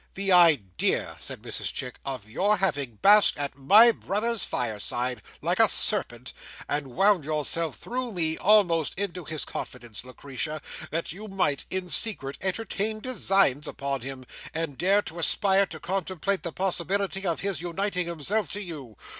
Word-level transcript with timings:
"The 0.15 0.31
idea!" 0.31 1.15
said 1.19 1.43
Mrs 1.43 1.71
Chick, 1.71 1.99
"of 2.03 2.27
your 2.27 2.57
having 2.57 2.95
basked 3.03 3.37
at 3.37 3.55
my 3.55 3.91
brother's 3.91 4.43
fireside, 4.43 5.21
like 5.43 5.59
a 5.59 5.69
serpent, 5.69 6.33
and 6.67 6.87
wound 6.87 7.23
yourself, 7.23 7.77
through 7.77 8.11
me, 8.11 8.35
almost 8.39 8.95
into 8.97 9.23
his 9.25 9.45
confidence, 9.45 10.03
Lucretia, 10.03 10.59
that 10.89 11.11
you 11.11 11.27
might, 11.27 11.65
in 11.69 11.87
secret, 11.87 12.39
entertain 12.41 12.99
designs 12.99 13.67
upon 13.67 14.01
him, 14.01 14.25
and 14.55 14.75
dare 14.75 15.03
to 15.03 15.19
aspire 15.19 15.67
to 15.67 15.79
contemplate 15.79 16.41
the 16.41 16.51
possibility 16.51 17.27
of 17.27 17.41
his 17.41 17.61
uniting 17.61 18.07
himself 18.07 18.51
to 18.53 18.59
you! 18.59 18.97